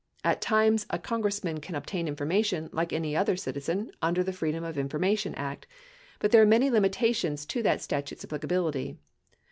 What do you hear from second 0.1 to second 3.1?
At times a Congress man can obtain information— like